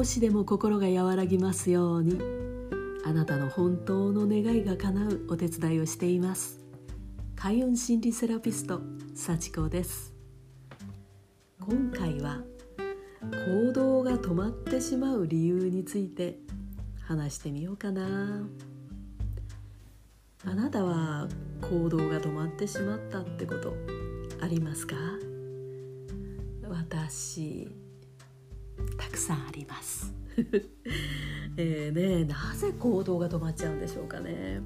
[0.00, 2.18] 少しでも心が和らぎますように。
[3.04, 6.58] あなたの本当の願いが叶うお手伝いをしています。
[7.36, 8.80] 開運心理セラピスト
[9.14, 10.14] 幸子です。
[11.60, 12.40] 今回は
[13.20, 16.38] 行動が止まってしまう理由について
[17.02, 18.48] 話してみようかな。
[20.46, 21.28] あなたは
[21.60, 23.74] 行動が止まってしまったってこと
[24.40, 24.96] ありますか？
[26.70, 27.68] 私
[28.98, 30.14] たくさんあります。
[31.56, 34.60] えねなぜ行動が止まっちゃうんでしょうかね。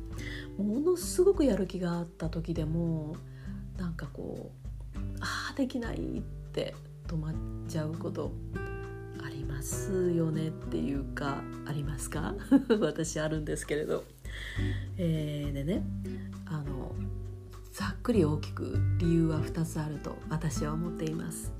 [0.58, 3.16] ものすごくやる気があった時でも
[3.76, 4.52] なんかこ
[4.94, 6.74] うああできないって
[7.08, 7.34] 止まっ
[7.68, 8.32] ちゃうこと
[9.24, 12.34] ありますよねっていうかありますか？
[12.80, 14.04] 私あるんですけれど、
[14.96, 15.84] えー、でね
[16.46, 16.94] あの
[17.72, 21.52] ざっくり大きく理由は2つあると私は思っています。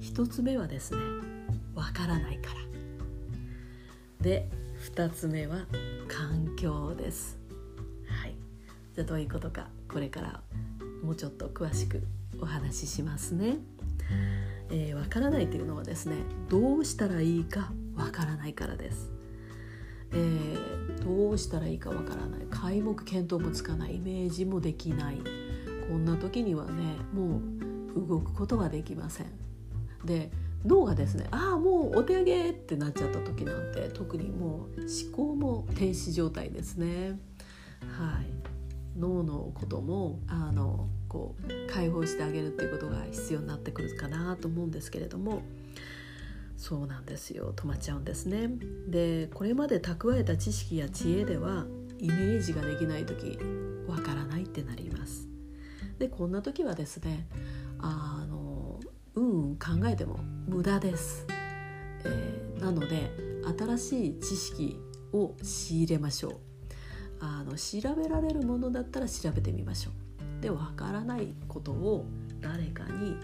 [0.00, 0.98] 1つ目はですね
[1.74, 2.60] わからないから。
[4.20, 4.48] で
[4.94, 5.66] 2つ目は
[6.08, 7.38] 環境です。
[8.06, 8.34] はい。
[8.94, 10.42] じゃあどういうことかこれから
[11.02, 12.02] もうちょっと詳しく
[12.40, 13.58] お話ししますね。
[14.70, 16.16] えー、からないというのはですね
[16.48, 19.10] どうしたらいいかわからないからです、
[20.12, 22.40] えー、どうしたらいいかわからない。
[22.50, 23.96] 皆目見当もつかない。
[23.96, 25.18] イメージもできない。
[25.88, 27.40] こんな時にはねも
[27.96, 29.26] う動くことはできません。
[30.04, 30.30] で
[30.64, 31.26] 脳がですね。
[31.30, 37.18] ああもうお手上げってなっちゃった時なんて特にもう思考も停止状態ですね。
[37.98, 38.26] はい。
[38.98, 45.42] 脳のこともあのこう解放してあげるっていうことが必要になってくるかなと思うんですけれども。
[46.60, 47.54] そうなんですよ。
[47.56, 48.50] 止まっちゃうんですね。
[48.86, 51.64] でこれまで蓄えた知識や知恵では
[51.98, 53.38] イメージができない時
[53.88, 55.26] わからないってなります。
[55.98, 57.26] でこんな時はですね
[59.60, 61.26] 考えても無駄です。
[62.04, 63.12] えー、なので
[63.58, 64.78] 新しい知識
[65.12, 66.36] を仕入れましょう。
[67.20, 70.42] あの調べられるものだったら調べてみましょう。
[70.42, 72.06] でわからないことを
[72.40, 73.18] 誰かに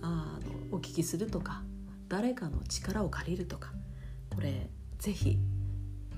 [0.00, 0.38] あ
[0.70, 1.64] のお聞きするとか
[2.08, 3.72] 誰かの力を借りるとか
[4.32, 5.38] これぜひ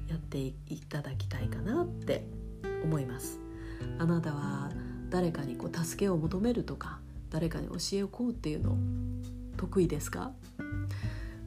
[0.06, 0.54] やってい
[0.86, 2.26] ただきたいかなって
[2.84, 3.40] 思います。
[3.98, 4.70] あなたは
[5.08, 8.76] 誰かにこう助けを求めるとか誰かに教えを請うっていうの
[9.62, 10.32] 得意ですか？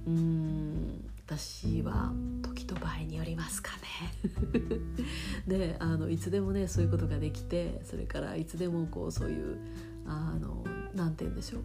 [0.07, 3.81] うーん私は時と場合によりますかね。
[5.47, 9.57] であのいつでもねそういうことができてそれからいつでもこうそういう
[10.07, 11.63] あのなんて言うんでしょう。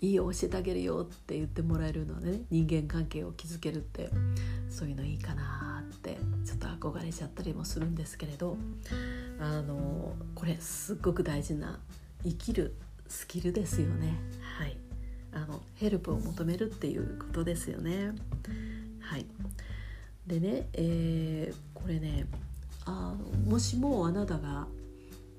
[0.00, 4.10] いいよ教えてあげるよって言ってもらえるのはね人間関係を築けるって
[4.70, 8.56] そういうのいいかなってちょっと憧れちゃったりもするんですけれど
[9.38, 11.80] あのこれすっごく大事な
[12.22, 12.76] 生きる
[13.08, 14.14] スキルですよね。
[14.58, 14.76] はい。
[15.32, 18.12] あのヘルプを求めるっていうことですよね。
[19.00, 19.26] はい
[20.26, 22.26] でね、えー、これね
[22.84, 23.14] あ
[23.46, 24.66] もしもあなたが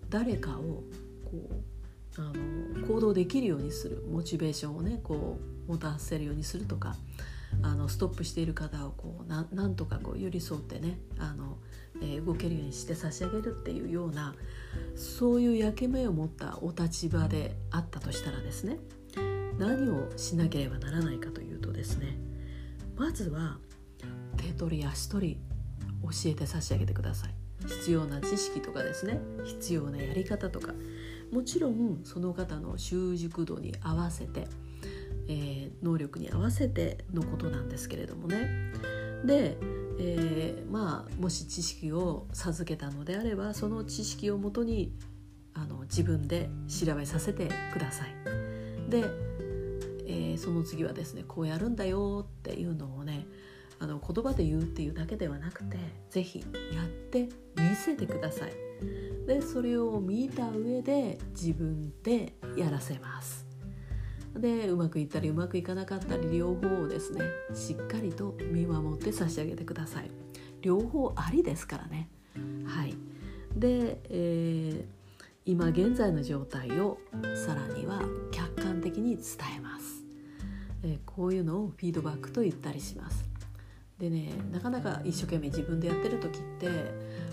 [0.10, 0.84] 誰かを
[1.26, 5.38] こうあの行動できるようにするモチベーションをねこ
[5.68, 6.96] う持たせるようにするとか
[7.62, 11.58] あのストップしている方をこうななんとかこう寄り添ってねあの、
[12.02, 14.36] えー、動けるようにして差し上げるっていうような
[14.96, 18.78] そういう焼け目を持ったお立場であったとしたらですね
[19.62, 22.18] 何をしなければならないかというとですね
[22.98, 23.60] まずは
[24.36, 25.40] 手取り足取り
[26.02, 27.36] 教えて差し上げてください。
[27.68, 30.74] 必要な知識とかですね必要なやり方とか。
[31.32, 34.48] もちろんその方の習熟度に合わせて、
[35.30, 38.74] えー、能力に合わせてのことなんですけれどもね。
[39.24, 39.58] で、
[40.00, 44.92] えー、まあもし知識を授けたのであればその知識をもとに
[45.54, 48.90] あの自分で調べさせてください。
[48.90, 49.31] で
[50.12, 53.26] えー、その次はですねこうやるんだよっていうのをね
[53.80, 55.78] あの言葉で言うっていうだけではなくて
[56.10, 58.52] 是非やって見せてください。
[59.26, 63.46] でそれを見た上で自分でやらせます。
[64.36, 67.22] でうまくいったりうまくいかなかったり両方をですね
[67.54, 70.12] しっかりと見守って差し上げてください。
[70.62, 72.10] 両方ありですからね。
[72.66, 72.96] はい、
[73.56, 74.86] で、えー、
[75.46, 77.00] 今現在の状態を
[77.46, 79.26] さらには客観的に伝
[79.58, 80.01] えます。
[80.84, 83.30] えー、こういうのをフィードバックと言ったりします。
[84.00, 86.70] でねなかなか一生懸命自分でやってる時って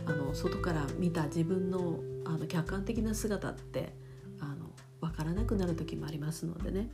[0.07, 3.95] あの外から見た自分のあの客観的な姿って
[4.39, 6.91] あの分からなくなる時もありますのでね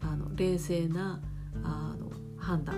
[0.00, 1.20] あの冷静な
[1.62, 2.74] あの判断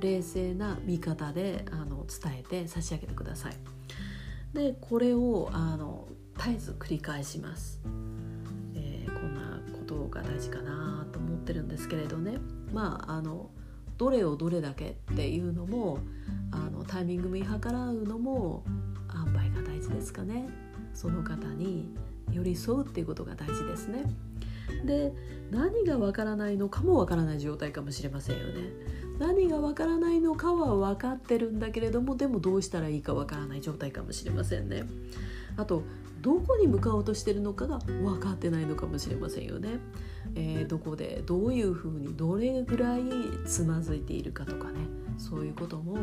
[0.00, 3.54] 冷静な見方であの伝えて差し上げてください。
[4.52, 7.80] でこれをあの絶えず繰り返します。
[8.74, 10.75] えー、こんなことが大事かな
[11.46, 12.38] ってるんですけれどね。
[12.72, 13.50] まああの
[13.96, 16.00] どれをどれだけっていうのも
[16.50, 18.64] あのタイミング見計らうのも
[19.14, 20.48] 塩梅が大事ですかね。
[20.92, 21.88] その方に
[22.32, 24.04] 寄り添うっていうことが大事ですね。
[24.84, 25.14] で
[25.50, 28.72] 何がわからないのかもわからない状態かもしれませんよね。
[29.18, 34.84] 何がわからないのかは分かってるんだけれどもでもどうしたらいいかわからない状態かもしれませんね。
[35.56, 35.82] あと
[36.20, 39.78] どこに向かおうとしてるのかが分かってないのかもしれませんよね、
[40.34, 43.02] えー、どこでどういうふうにどれぐらい
[43.46, 44.80] つまずいているかとかね。
[45.18, 45.96] そういうことも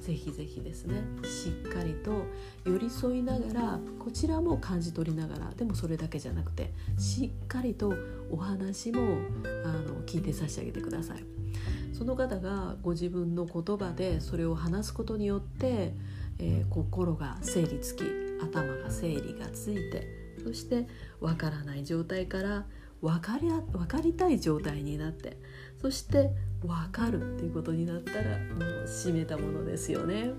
[0.00, 1.02] ぜひぜひですね。
[1.24, 2.24] しっかりと
[2.64, 7.94] 寄り添いながらこちらも感じ取りながらでもそれだけじゃなくてしっかりと
[8.30, 9.00] お話も
[9.64, 11.24] あの聞いて差し上げてください。
[11.92, 15.94] その方がご自分の言葉でそれを話すことによって、
[16.38, 20.06] えー、心が整理つき頭が整理がついて
[20.42, 20.86] そして
[21.20, 22.66] わからない状態から
[23.00, 25.36] 分かり分かりたい状態になって
[25.80, 26.30] そして
[26.62, 30.32] 分かるっていうことになったらもう締めたものですよね。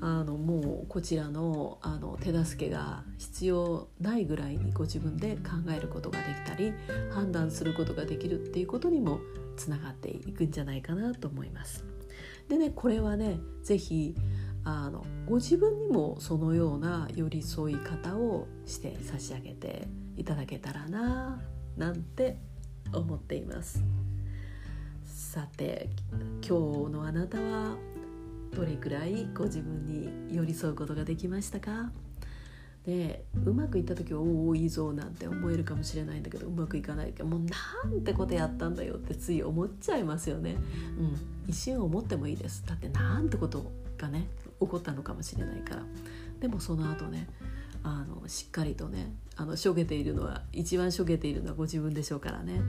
[0.00, 6.74] あのもうこちらのあの手助けが必要ないぐらいにご自分で考えることができたり
[7.10, 9.20] 判断することができるっていうことにも
[9.56, 11.84] つながっていくんじゃないかなと思います。
[12.48, 14.14] でねこれはね是非
[14.64, 21.40] あのご自分にもそのような寄り添い方をして差し上げていただけたらな
[21.76, 22.38] なんて
[22.92, 23.84] 思っています。
[25.04, 25.90] さて
[26.46, 27.76] 今日のあなたは
[28.54, 31.90] どれくらいご自分に寄り添うことができましたか？
[32.86, 40.56] でうまくいった時は「おおいいぞ」なんて思えるかもしれないんだけどうまくいかないけどもうなんてことやったんだよってつい思っちゃいますよね。
[40.98, 42.64] うん、一瞬思ってもいいです。
[42.66, 43.72] だってなんてこと
[44.04, 44.28] がね
[44.60, 45.82] 起こったのかもしれないから
[46.40, 47.28] でもその後ね
[47.82, 52.60] あのしっかりとねあのしょげているのは一番しょげているのはご自分でしょうからね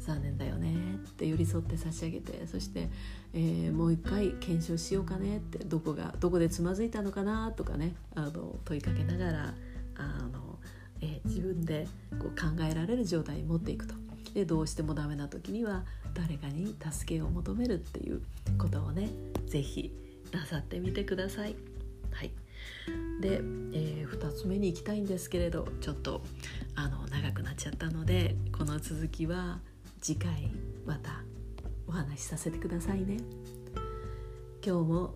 [0.00, 2.90] 残念だよねって寄り添って差し上げてそして、
[3.32, 9.54] えー、もう一回検証しようかねってどこがどこでつまずいたのかなとかねあの問いかけながら
[9.96, 10.58] あの、
[11.00, 11.88] えー、自分で
[12.18, 13.94] こう考えられる状態に持っていくと。
[14.34, 18.20] でどうしてもダメな時には誰かに助けを求めるっていう
[18.58, 19.08] ことをね
[19.46, 19.92] 是非
[20.34, 21.56] なさってみてください。
[22.10, 22.32] はい、
[23.20, 23.36] で、
[23.72, 26.22] えー、2つ目に行きたいんですけれどちょっと
[26.74, 29.60] あの長くなっちゃったのでこの続きは
[30.00, 30.50] 次回
[30.86, 31.22] また
[31.86, 33.18] お話しさせてくださいね。
[34.64, 35.14] 今日も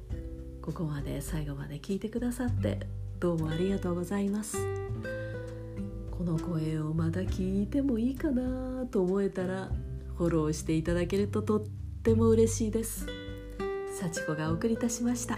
[0.61, 2.81] ここまで最後まで聞いてくださって
[3.19, 4.59] どうもありがとうございます。
[6.11, 9.71] この声をまた聞いてもいいかなと思えたら
[10.17, 11.63] フォローしていただけるととっ
[12.03, 13.28] ても嬉しいです。
[13.99, 15.37] 幸子がお送りいたしました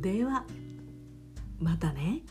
[0.00, 0.44] では
[1.58, 2.22] またね。